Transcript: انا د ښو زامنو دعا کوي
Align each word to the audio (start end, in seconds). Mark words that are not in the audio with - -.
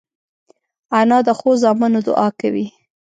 انا 0.99 1.17
د 1.27 1.29
ښو 1.39 1.51
زامنو 1.61 1.99
دعا 2.07 2.27
کوي 2.39 2.65